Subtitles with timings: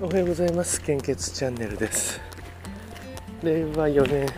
[0.00, 0.80] おはようございます。
[0.80, 2.20] 献血チャンネルです。
[3.42, 4.28] 令和4年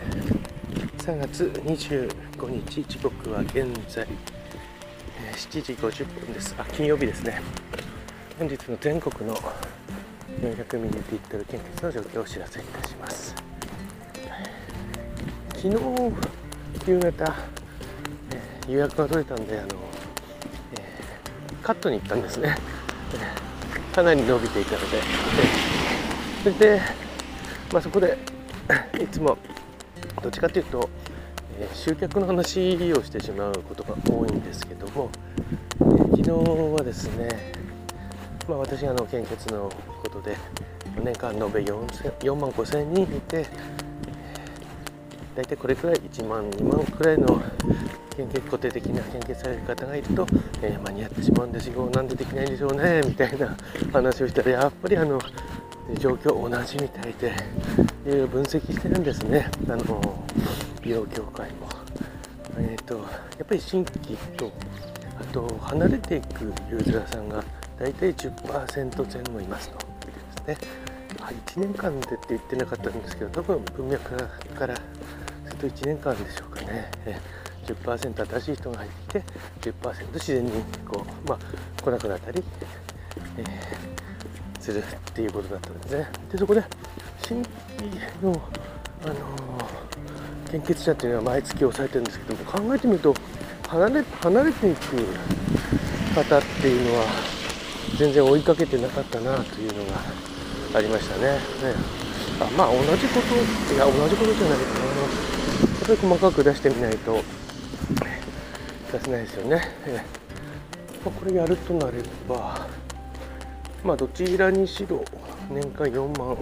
[0.97, 4.07] 3月25日時刻は現在
[5.37, 6.55] 7時50分です。
[6.57, 7.43] あ金曜日ですね。
[8.39, 9.37] 本日の全国の
[10.41, 13.35] 400ミリリットル献血の状況をお知らせいたします。
[15.57, 15.69] 昨日
[16.87, 17.35] 夕方、
[18.67, 19.69] 予約が取れたんであの、
[20.79, 20.83] え、
[21.63, 22.57] カットに行ったんですね、
[24.01, 25.03] かなり伸びていたので、
[26.43, 26.81] それで、
[27.71, 28.17] まあ、そこで
[28.99, 29.37] いつも
[30.23, 30.89] どっちかというと、
[31.59, 35.11] えー、集客の話をしてしまうことが多いんですけども、
[35.81, 37.53] えー、昨日はですね、
[38.49, 39.71] まあ、私あの献血の
[40.03, 40.35] ことで
[41.05, 41.87] 年間延べ 4,
[42.21, 43.45] 4万5000人いて
[45.41, 47.41] 大体これくらい1万2万くらいの
[48.15, 50.27] 献血固定的な献血される方がいると、
[50.61, 51.89] えー、間に合ってしまうんですよ。
[51.89, 53.57] なんでできないんでしょうねみたいな
[53.91, 55.19] 話をしたらやっぱりあの
[55.99, 57.33] 状況同じみたいで
[58.05, 59.51] いろいろ分析してるんですね。
[59.67, 60.25] あの
[60.83, 61.69] 美容協会も。
[62.59, 63.03] えーと、や
[63.43, 64.53] っぱり新規と
[65.19, 67.43] あと離れていくユーザーさんが
[67.79, 69.79] 大体10%前後いますと。
[70.47, 70.91] ですね。
[71.19, 74.17] 1年間でって言ってなかったんですけど多分文脈
[74.55, 74.75] から
[75.61, 76.91] と1年間でしょうかね。
[77.67, 79.21] 10%新しい人が入って
[79.61, 80.51] きて10%自然に
[80.89, 82.43] こう、まあ、来なくなったり、
[83.37, 86.09] えー、するっていうことだったんですね。
[86.33, 86.65] でそこで
[87.23, 87.43] 新
[87.79, 87.91] 規
[88.23, 88.41] の、
[89.05, 93.15] あのー、献血者っていうのは毎月抑えてるんですけども考えてみると
[93.69, 94.81] 離れ離れていく
[96.15, 97.05] 方っていうのは
[97.99, 100.01] 全然追いかけてなかったなというのが
[100.75, 101.35] ありましたね。
[101.35, 101.41] ね
[102.41, 105.40] あまあ同じこといや同じことじゃないかな。
[105.91, 107.21] やっぱり細かく出してみないと
[108.93, 110.05] 出せないですよね、え
[111.05, 111.95] まあ、これやるとなれ
[112.29, 112.69] ば
[113.83, 115.05] まあどちらにしろ
[115.51, 116.37] 年間4万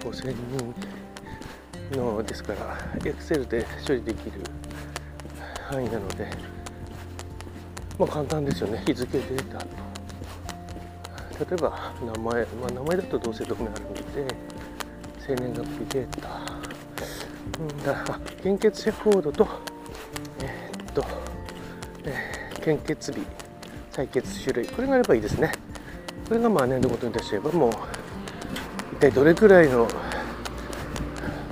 [0.00, 0.34] 5千
[1.90, 4.40] 人のですからエクセルで処理できる
[5.68, 6.30] 範囲なので
[7.98, 8.82] まあ簡単ですよね。
[8.86, 9.58] 日付データ。
[9.58, 9.66] 例
[11.52, 14.34] えば名前、まあ、名前だとどうせどこにあるので
[15.20, 16.53] 生年月日データ、
[17.84, 18.04] だ
[18.42, 19.46] 献血者コードと
[20.42, 21.04] えー、っと
[22.60, 23.20] 献血日
[23.92, 24.66] 採血種類。
[24.66, 25.52] これがあればいいですね。
[26.28, 27.70] これがまあ年度ごとに出しちゃえばもう
[28.94, 29.86] 一体どれくらいの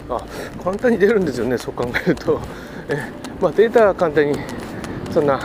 [0.08, 0.24] あ
[0.62, 2.40] 簡単に出るんですよねそう考えると。
[2.88, 4.38] えまあデータは簡単に
[5.12, 5.40] そんな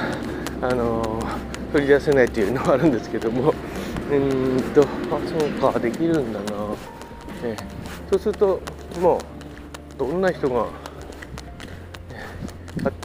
[0.61, 3.53] あのー、取り出せないというのはあるんですけども。
[4.09, 4.85] うんとあ
[5.59, 6.45] そうかできるんだな。
[7.43, 7.57] え
[8.09, 8.61] そうすると
[9.01, 9.36] もう
[9.97, 10.67] どんな人が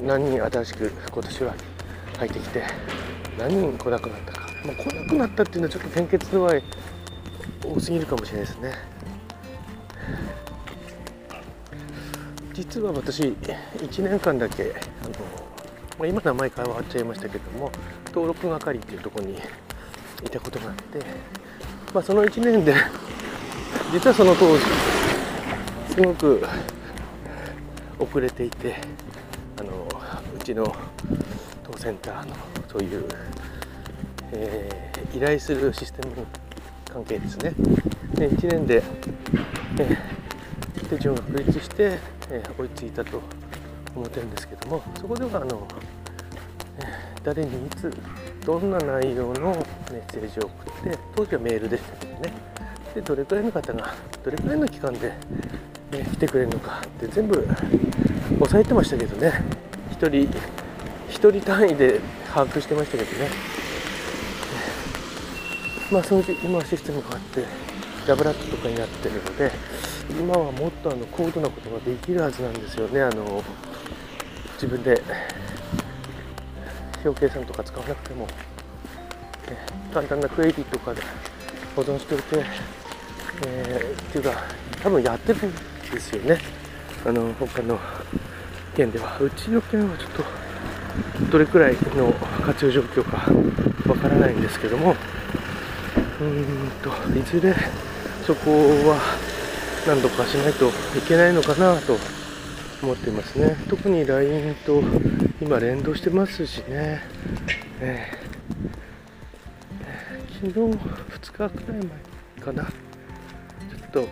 [0.02, 1.54] 何人新しく今年は
[2.18, 2.62] 入ってきて
[3.38, 6.62] 何人来なくなったか、まあ、来なくなったっていうのはちょっと献血度合い
[7.64, 8.92] 多すぎるかもしれないですね。
[12.52, 15.10] 実は私1年間だけあの、
[15.98, 17.72] まあ、今名前変わっちゃいましたけども
[18.06, 19.38] 登録係っていうとこに
[20.24, 20.98] いたことがあって、
[21.94, 22.74] まあ、その1年で
[23.90, 24.64] 実はその当時
[25.94, 26.46] すごく
[28.02, 28.76] 遅れていて
[29.58, 29.88] あの
[30.36, 30.74] うちの
[31.62, 32.34] 当センターの
[32.68, 33.06] そういう、
[34.32, 36.26] えー、依頼するシステム
[36.92, 37.54] 関係ですね。
[38.14, 38.82] で1年で、
[39.78, 41.98] えー、手順が確立して、
[42.30, 43.20] えー、追いついたと
[43.94, 45.68] 思ってるんですけどもそこではあの、
[46.78, 47.90] えー、誰にいつ
[48.44, 52.32] どんな内容のメッセージを送って当時はメールでしたけどね
[52.94, 55.12] でどれくらいの方がどれくらいの期間で、
[55.92, 57.46] え来てくれるのかって全部
[58.40, 59.44] 押さえてましたけどね。
[59.90, 60.08] 1人
[61.08, 62.00] 1人単位で
[62.32, 63.28] 把握してましたけどね。
[65.90, 67.44] まあその今はシステムがあって
[68.06, 69.52] ダブラットとかになってるので
[70.10, 73.02] 今はもっとあの高度なことができるはずなんですよね。
[73.02, 73.42] あの
[74.54, 75.02] 自分で
[77.04, 78.28] 表計算とか使わなくても、
[79.92, 81.02] 簡単なクエリとかで
[81.74, 82.44] 保存しておいて、
[83.48, 84.44] えー、っていうか
[84.82, 85.40] 多分やってる
[85.92, 86.38] ですよね。
[87.04, 87.78] あの他の
[88.74, 89.18] 県では。
[89.20, 90.24] うちの県はちょっと
[91.30, 92.12] どれくらいの
[92.44, 93.30] 活用状況か
[93.88, 94.96] わからないんですけども。
[96.20, 97.54] うーんといずれ
[98.24, 98.50] そこ
[98.88, 99.00] は
[99.86, 100.70] 何度かしないとい
[101.06, 101.96] けないのかなと
[102.82, 103.56] 思っていますね。
[103.68, 104.82] 特に LINE と
[105.40, 107.02] 今連動してますしね、
[107.80, 110.78] えー、昨日
[111.32, 111.86] 2日くらい
[112.36, 112.64] 前かな。
[112.64, 112.70] ちょ
[113.86, 114.08] っと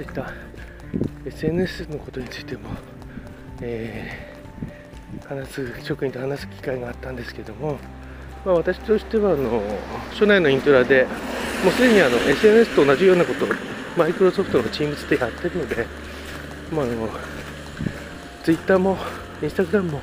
[0.00, 0.32] そういった
[1.26, 2.70] SNS のことについても、
[3.60, 4.30] えー
[5.26, 7.78] 話す職員と話す機会があったんですけども
[8.44, 9.60] まあ、私としてはあの
[10.14, 11.04] 署内のイントラで
[11.62, 13.48] もうすでにあの SNS と同じようなことを
[13.98, 15.86] マイクロソフトの Teams でやってるので、
[16.72, 17.08] まあ、あの
[18.42, 18.96] Twitter も
[19.42, 20.00] Instagram も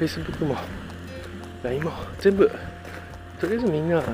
[0.00, 0.56] Facebook も
[1.62, 2.50] LINE も全部
[3.40, 4.08] とりあえずみんなあの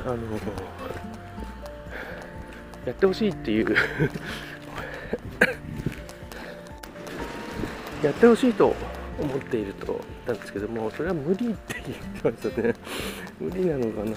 [2.84, 3.74] やってほしいっていう
[8.02, 8.74] やってほしいと
[9.20, 11.94] 思っているとなんですけどもそれは無理って言
[12.30, 12.74] ってましたね。
[13.40, 14.12] 無理なのかな、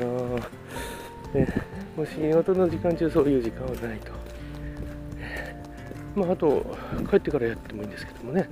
[1.40, 1.48] ね、
[1.96, 4.12] もう仕事の時間中そういう時間はないと、
[6.16, 6.78] まあ、あと
[7.10, 8.50] 帰ってからやってもいいんですけどもね。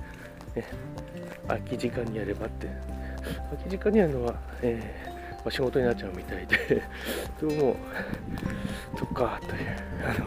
[0.54, 0.64] ね
[1.46, 2.66] 空き時間にやればって。
[3.50, 6.82] 空き時間にやるのは、えーま、仕事になっちゃうみたいで。
[7.40, 7.76] どうも
[8.96, 9.62] そっかという
[10.04, 10.26] あの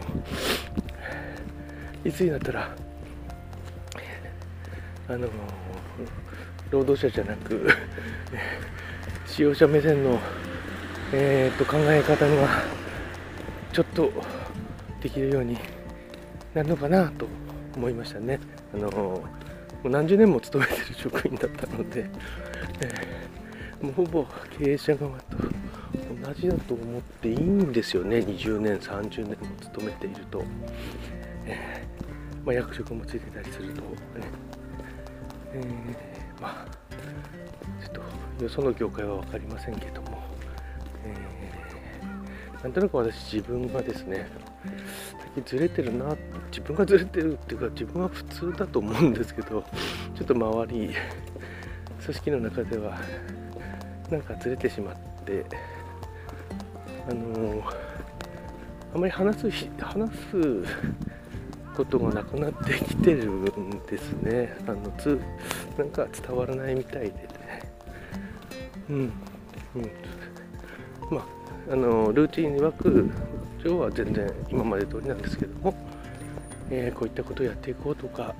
[2.04, 2.74] いつになったら
[5.08, 5.28] あの
[6.70, 7.68] 労働者じゃなく
[9.26, 10.18] 使用者目線の、
[11.12, 12.48] えー、と考え方が
[13.72, 14.10] ちょっと
[15.00, 15.58] できるように
[16.54, 17.26] なるのかなと
[17.76, 18.38] 思いましたね。
[18.74, 19.22] あのも
[19.84, 22.08] う何十年も勤めてる職員だったので、
[22.80, 24.26] えー、もうほぼ
[24.58, 25.36] 経営者側と
[26.24, 30.44] 同じだと思っていいんですよね20年30年も勤めていると、
[31.46, 31.84] え、
[32.44, 34.52] まあ、役職もついてたりすると、ね。
[35.54, 36.66] えー、まあ
[37.82, 38.04] ちょっ
[38.38, 40.22] とよその業界は分かりませんけども、
[41.04, 44.28] えー、なんとなく私自分がですね
[45.20, 46.16] 最近ずれてるな
[46.50, 49.62] 自分がずれてるっていうか自分は普通だと思うんですけど
[50.14, 50.94] ちょっと周り
[52.02, 52.98] 組織の中では
[54.10, 55.44] なんかずれてしまって
[57.08, 57.62] あのー、
[58.94, 60.64] あまり話す話す
[61.74, 64.56] ことがなくなってきてるんですね。
[64.66, 65.20] あのつ
[65.78, 67.72] なんか伝わらないみたいでね。
[68.90, 69.12] うんうん。
[71.10, 73.08] まああのルーチンに枠
[73.64, 75.74] 上は全然今まで通りなんですけども、
[76.70, 78.34] えー、こういったことをやっていこうとか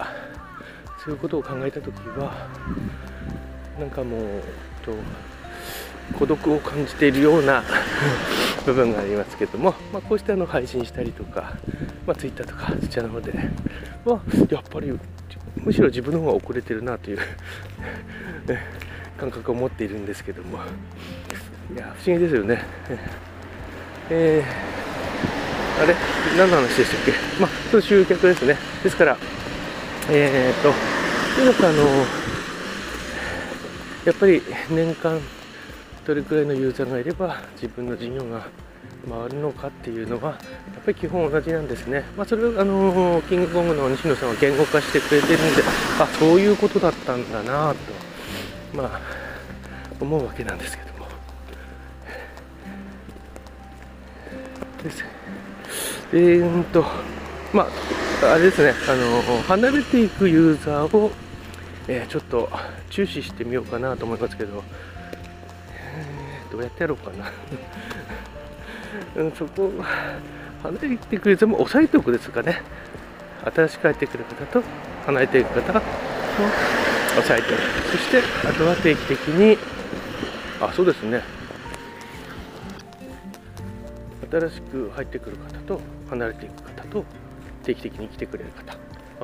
[1.05, 2.49] そういうことを考えた時は
[3.79, 4.23] なんかもう
[4.85, 4.93] と
[6.19, 7.63] 孤独を感じているような
[8.67, 11.55] 部分がありますけども、まあ、こうしてあの配信したりとか、
[12.07, 13.33] まあ、Twitter とかそちらの方で
[14.05, 14.21] は
[14.51, 14.93] やっぱり
[15.57, 17.19] むしろ自分の方が遅れてるなという
[19.19, 20.59] 感覚を持っているんですけども。
[21.75, 22.63] いや不思議ですよね。
[24.11, 25.95] えー、あれ？
[26.37, 27.13] 何の話でしたっけ？
[27.41, 28.59] まあその集客ですね。
[28.83, 29.17] ですから
[30.11, 30.73] えー、っと
[31.37, 31.83] とにかくあの
[34.05, 35.21] やっぱり年間
[36.05, 38.47] どれくらいのユーザーがいれば自分の事業が
[39.09, 40.37] 回るのかっていうのはや
[40.81, 45.63] っぱり基本同じなんですね、まあ、それをあのキングコングの西野さんは言語化してくれてるんで
[46.01, 47.75] あそういうことだったんだな
[48.73, 49.01] とまあ
[50.01, 51.07] 思うわけなんですけども。
[54.83, 55.05] です。
[56.13, 56.85] えー、っと
[57.53, 57.69] ま
[58.23, 61.13] ああれですねあの離れていくユーザーを、
[61.87, 62.49] えー、ちょっと
[62.91, 64.63] 注視してみようかなと思いますけど。
[66.53, 67.25] どうやってやろうかな。
[69.17, 69.73] うん、そこ
[70.63, 72.63] 離れてくれても押さえておくですかね。
[73.45, 74.63] 新しく帰ってくる方と
[75.07, 75.83] 離れていく方を
[77.19, 77.63] 押さえておく。
[77.91, 79.59] そしてあとは定期的に
[80.61, 81.23] あそうですね。
[84.31, 87.05] 新しく入ってくる方と離れていく方と
[87.65, 88.77] 定期的に来てくれる方。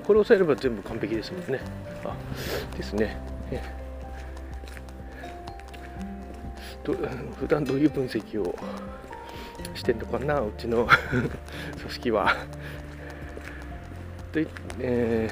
[0.03, 1.61] これを押さえれば全部完璧ですもんね。
[2.05, 2.15] あ
[2.77, 3.21] ですね。
[7.39, 8.55] 普段どういう分析を
[9.75, 10.89] してんのかなうちの。
[11.81, 12.37] 組織は。
[14.33, 14.47] で、
[14.81, 15.31] え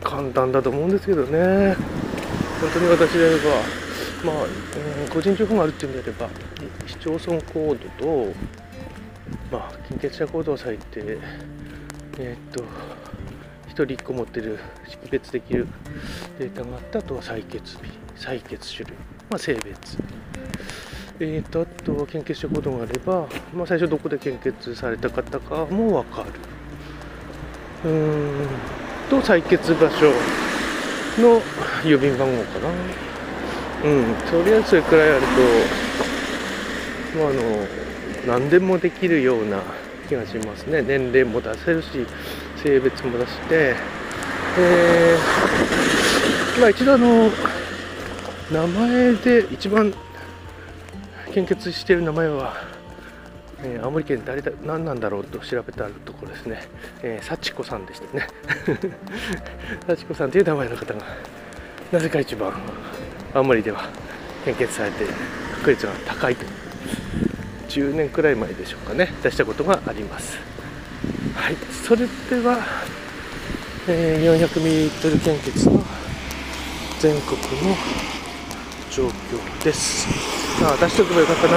[0.00, 1.76] ー、簡単だと思うんですけどね。
[2.60, 3.42] 本当に私であれば
[4.24, 6.28] まあ、うん、個人情報があるっていうんであれば
[6.86, 8.34] 市町村コードと、
[9.52, 11.18] まあ、金欠者コードを割いて
[12.18, 12.64] えー、っと1
[13.70, 15.68] 人1個持ってる識別できる
[16.38, 17.82] データがあったあとは採血日
[18.16, 18.96] 採血種類、
[19.30, 19.96] まあ、性別。
[21.20, 26.24] えーと、あとは献血したことがあれば、まあ、最初どこで献血された方かも分か
[27.84, 27.90] る。
[27.90, 28.46] うん。
[29.10, 30.12] と採血場所
[31.20, 31.40] の
[31.82, 32.68] 郵便番号かな。
[33.84, 34.14] うん。
[34.30, 35.26] とりあえずそれくらいあると、
[37.18, 37.66] まあ、あの
[38.26, 39.60] 何でもできるような
[40.08, 40.82] 気がしますね。
[40.82, 42.06] 年齢も出せるし
[42.62, 43.74] 性別も出して。
[44.60, 47.30] えー、まあ一度あの
[48.50, 49.92] 名前で一番
[51.32, 52.54] 献血している名前は、
[53.62, 56.60] えー、青森県誰だ何なんだろうと調べたところですね、
[57.02, 58.26] えー、幸子さんでしたね。
[59.86, 61.00] 幸子さんという名前の方が
[61.92, 62.52] なぜか一番
[63.34, 63.88] 青森では
[64.44, 65.04] 献血されて
[65.58, 66.44] 確率が高いと
[67.68, 69.12] 10年くらい前でしょうかね。
[69.22, 70.38] 出したことがあります。
[71.34, 71.56] はい。
[71.70, 72.58] それでは、
[73.86, 75.84] えー、400m 献血の
[77.00, 77.76] 全国の
[78.90, 80.47] 状況です。
[80.58, 81.56] さあ出しておけばよかったな。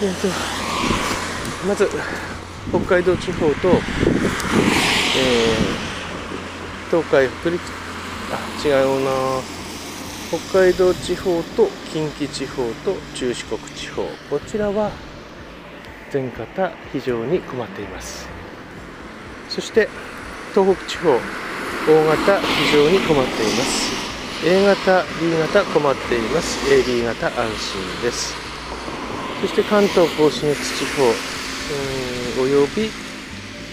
[0.00, 0.28] えっと
[1.66, 1.90] まず
[2.70, 7.60] 北海道地方と、えー、東海北陸
[8.30, 9.10] あ違うな。
[10.28, 14.04] 北海道地方と近畿地方と中四国地方。
[14.30, 14.92] こちらは
[16.10, 18.28] 全方非常に困っています。
[19.48, 19.88] そして
[20.54, 21.18] 東北地方。
[21.90, 23.90] O 型非常に困っています。
[24.44, 26.58] A 型 B 型困っています。
[26.70, 28.36] AB 型安心です。
[29.40, 31.02] そして関東甲信越地方
[32.42, 32.90] および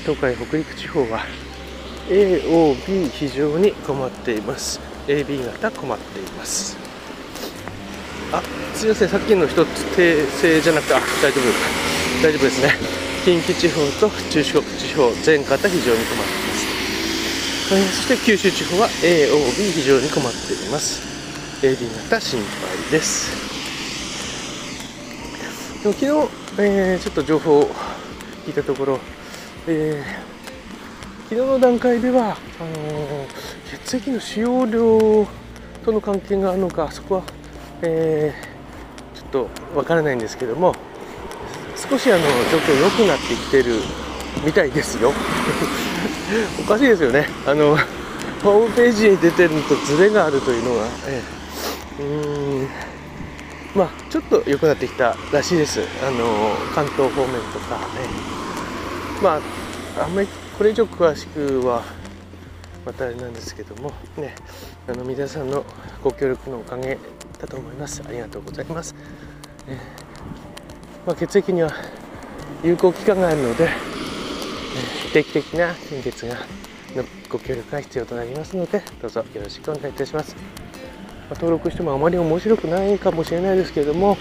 [0.03, 1.25] 東海北陸地方は
[2.07, 4.79] AOB 非常に困っています。
[5.07, 6.77] AB 型困っています。
[8.31, 8.41] あ
[8.73, 9.09] すいません。
[9.09, 9.67] さっきの一つ
[9.97, 11.43] 訂正じゃなくてあ大丈夫。
[12.23, 12.73] 大丈夫ですね。
[13.25, 16.54] 近畿地方と中四国地方全方非常に困っています。
[17.71, 21.01] えそして九州地方は AOB 非常に困っています。
[21.65, 23.31] AB 型心配です。
[25.81, 27.69] でも昨日、えー、ちょっと情報を
[28.45, 28.99] 聞いたところ、
[29.67, 33.25] えー、昨日の段階ではあの、
[33.83, 35.27] 血液の使用量
[35.83, 37.23] との関係があるのかそこは、
[37.81, 40.75] えー、ちょっとわからないんですけども
[41.75, 43.81] 少しあの状況良くなってきてる
[44.45, 45.11] みたいですよ。
[46.59, 47.27] おかしいですよね。
[47.45, 47.77] あの
[48.43, 52.67] ホームページに出てるのとズレがあるというのが、えー、うん。
[53.75, 55.81] まあちょっと良くなってきたらしいです。
[56.05, 57.75] あの関東方面とか。
[57.77, 57.85] ね
[59.21, 59.39] ま
[59.97, 61.83] ああんまりこれ以上詳しくは
[62.85, 63.91] またあれなんですけども。
[64.17, 64.35] ね。
[64.87, 65.65] あの皆さんの
[66.03, 66.99] ご協力のおかげ
[67.39, 68.03] だと思います。
[68.07, 68.93] ありがとうございます、
[69.67, 69.79] ね
[71.07, 71.71] まあ、血液には
[72.63, 73.69] 有効期間があるので、
[75.13, 76.35] 定期的な献血が
[76.95, 80.41] のご協力が必要となりますのでどうぞよろしくお願いいたします、ま
[81.31, 84.17] あ、登録してもあまり面白くないかもしれないですけれども、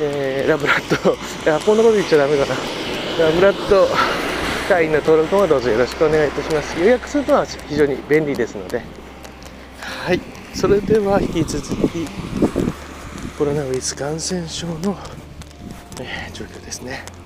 [0.00, 2.54] えー、ラブラッドいやこんなこと言っちゃダメだな。
[3.18, 3.88] ラブラッド
[4.68, 6.78] 会員の登録もどうぞよろしくお願いいたします。
[6.78, 8.82] 予約するのは非常に便利ですので。
[9.80, 10.20] はい。
[10.54, 12.06] それでは引き続き
[13.36, 14.96] コロナウイルス感染症の
[16.00, 17.17] えー、状況ですね。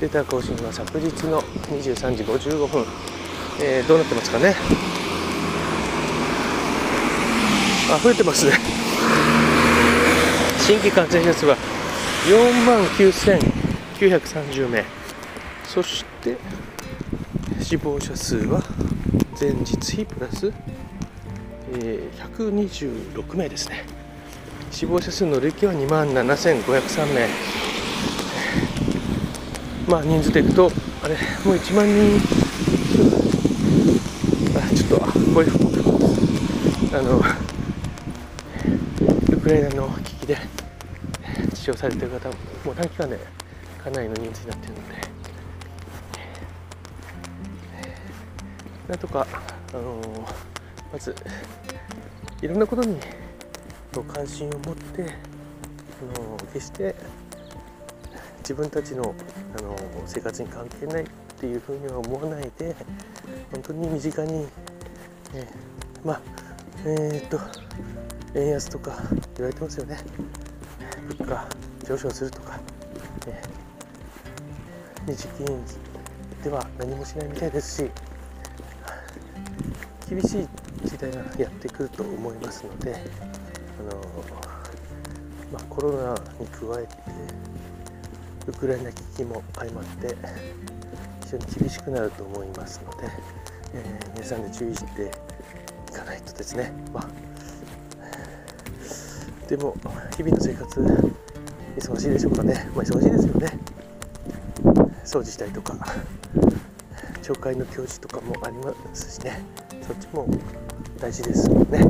[0.00, 2.84] データ更新は昨日の23時55分、
[3.60, 4.56] えー、どうなってますかね？
[7.92, 8.52] あ増えてますね。
[10.66, 11.56] 新規感染者数は
[12.26, 14.84] 4万9930名。
[15.68, 16.38] そして
[17.60, 18.62] 死亡者数は
[19.38, 20.50] 前日比プラス、
[21.74, 23.84] えー、126名ですね。
[24.70, 27.28] 死亡者数の累計は2万7503名。
[29.90, 30.70] まあ人数でいくと
[31.02, 32.20] あれもう1万人。
[34.56, 35.50] あちょっとこういう
[36.96, 37.20] あの
[39.36, 40.36] ウクライナの危機で
[41.54, 42.34] 治療されてる方も
[42.70, 43.18] う短期間で
[43.82, 45.00] かなりの人数になってるので。
[48.90, 49.26] なんとか
[49.72, 50.26] あの
[50.92, 51.14] まず
[52.42, 52.96] いろんなことに
[54.12, 56.94] 関心を持ってあの決して
[58.50, 59.14] 自分たちの
[59.56, 59.76] あの
[60.06, 61.06] 生活に関係ないっ
[61.38, 62.74] ていうふうには思わないで
[63.52, 64.48] 本当に身近に、
[65.32, 66.20] えー、まあ
[66.84, 67.38] えー、っと
[68.34, 68.96] 円安とか
[69.36, 69.98] 言われてますよね。
[71.16, 71.48] 物価
[71.86, 72.58] 上昇するとか、
[73.28, 75.64] えー、日銀
[76.42, 77.90] では何もしないみたいですし
[80.08, 80.48] 厳しい
[80.88, 82.96] 時代がやってくると思いますので
[83.78, 84.00] あの、
[85.52, 87.49] まあ、コロナに加えて
[88.46, 90.16] ウクライナ危機も相まって
[91.24, 93.08] 非常に厳しくなると思いますので、
[93.74, 95.10] えー、皆さんで注意して
[95.90, 97.08] いかないとですね、まあ、
[99.48, 99.76] でも
[100.16, 100.80] 日々の生活
[101.76, 103.58] 忙しいでしょうかね、まあ、忙しいですよね。
[105.04, 105.76] 掃除したりとか
[107.22, 109.42] 紹介の教授とかもありますしね。
[109.86, 110.26] そっちも
[111.00, 111.84] 大事ですもんね。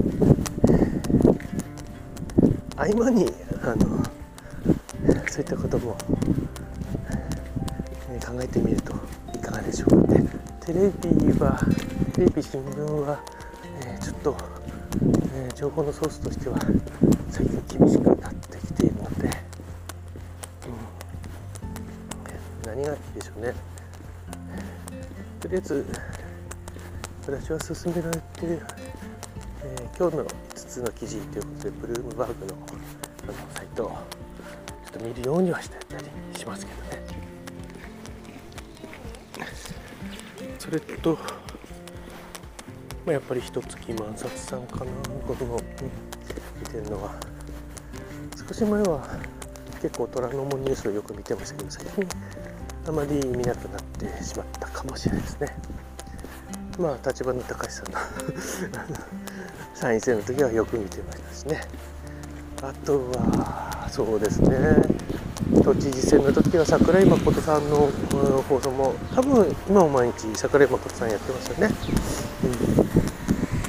[2.76, 3.30] 合間に
[3.62, 4.02] あの
[5.30, 5.96] そういったことも
[8.10, 8.92] え考えてみると
[9.32, 10.14] いかがでしょうか。
[10.14, 10.28] ね
[10.60, 11.56] テレビは
[12.12, 13.20] テレビ新聞は、
[13.86, 14.36] えー、ちょっと、
[15.32, 16.58] えー、情報のソースとしては
[17.30, 19.30] 最近厳しくなってきているので、
[22.66, 23.54] うん、何がいいでしょうね。
[25.38, 25.86] とりあえず
[27.24, 28.60] 私は勧められてる、
[29.62, 32.54] えー、今日の5つの記事ということでブルームバーグの
[33.22, 33.96] あのサイトを
[35.02, 36.04] 見るようにはしてたり
[36.36, 36.90] しますけどね。
[40.58, 41.18] それと、ま
[43.08, 44.90] あ、やっぱり一月万冊さんかな
[45.26, 45.58] この、
[46.60, 47.14] 見てるのは
[48.48, 49.06] 少し前は
[49.80, 52.08] 結構虎ノ門ニュースをよく見てましたけど最近
[52.86, 55.56] あまり見なくなってしまったかもしれないですね。
[56.78, 57.98] まあ立花隆さんの
[59.74, 61.60] 参院選の時はよく見てましたしね。
[62.62, 65.00] あとはそうですね。
[65.62, 67.90] 都知事選の時は櫻井誠さんの
[68.48, 71.74] 放送も多分今も毎日櫻井誠さんやってますよね、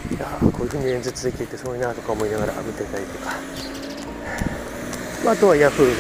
[0.10, 3.32] うん、いやこういうふうに演説できてすごいなとか思いながら見てたりとか、
[5.26, 5.92] まあ、あとはヤフーの、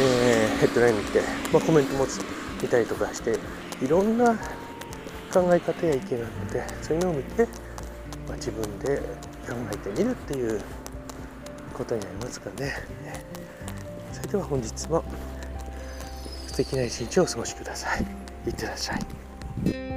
[0.00, 1.20] えー、ヘッドライン見て、
[1.52, 2.06] まあ、コメントも
[2.60, 3.38] 見たりとかして
[3.82, 4.34] いろんな
[5.32, 7.44] 考え方や意見があってそういうのを見て、
[8.26, 8.98] まあ、自分で
[9.48, 10.60] 考えてみるっていう
[11.72, 12.74] ことになりますかね。
[14.12, 15.04] それでは本日も
[16.46, 18.06] 素敵な一日をお過ごしください。
[18.46, 19.91] いってらっしゃい。